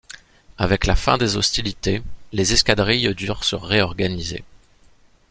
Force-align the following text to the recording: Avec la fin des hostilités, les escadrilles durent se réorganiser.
Avec 0.57 0.87
la 0.87 0.95
fin 0.95 1.19
des 1.19 1.37
hostilités, 1.37 2.01
les 2.33 2.53
escadrilles 2.53 3.13
durent 3.13 3.43
se 3.43 3.55
réorganiser. 3.55 4.43